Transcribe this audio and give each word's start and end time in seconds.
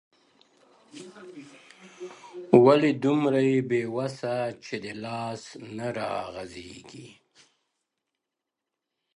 •ولي 2.65 2.91
دومره 3.03 3.39
یې 3.49 3.57
بې 3.69 3.81
وسه 3.95 4.33
چي 4.63 4.75
دي 4.83 4.93
لاس 5.03 5.41
نه 5.77 5.87
را 5.97 6.11
غځيږي, 6.33 7.07